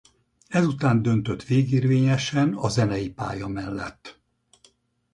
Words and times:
Ezután 0.47 1.01
döntött 1.01 1.43
végérvényesen 1.43 2.53
a 2.53 2.67
zenei 2.69 3.09
pálya 3.09 3.47
mellett. 3.47 4.19